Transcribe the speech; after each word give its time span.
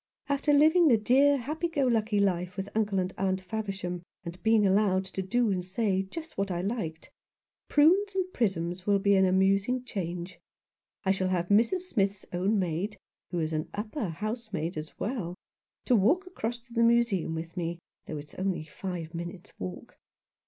"After 0.35 0.51
living 0.51 0.87
the 0.87 0.97
dear 0.97 1.37
happy 1.37 1.67
go 1.67 1.85
lucky 1.85 2.17
life 2.19 2.57
with 2.57 2.69
Uncle 2.75 2.97
and 2.97 3.13
Aunt 3.19 3.39
Faversham, 3.39 4.01
and 4.23 4.41
being 4.41 4.65
allowed 4.65 5.05
to 5.05 5.21
do 5.21 5.51
and 5.51 5.63
say 5.63 6.01
just 6.01 6.39
what 6.39 6.49
I 6.49 6.61
liked, 6.63 7.11
prunes 7.69 8.15
and 8.15 8.33
prisms 8.33 8.87
will 8.87 8.97
be 8.97 9.13
an 9.15 9.25
amus 9.25 9.69
ing 9.69 9.83
change. 9.85 10.39
I 11.05 11.11
shall 11.11 11.27
have 11.29 11.49
Mrs. 11.49 11.81
Smith's 11.81 12.25
own 12.33 12.57
maid— 12.57 12.97
who 13.29 13.37
is 13.37 13.53
upper 13.75 14.09
housemaid 14.09 14.75
as 14.75 14.97
well— 14.99 15.35
to 15.85 15.95
walk 15.95 16.25
across 16.25 16.57
to 16.57 16.73
the 16.73 16.81
Museum 16.81 17.35
with 17.35 17.55
me, 17.55 17.77
though 18.07 18.17
it's 18.17 18.33
only 18.33 18.63
five 18.63 19.13
minutes' 19.13 19.53
walk. 19.59 19.99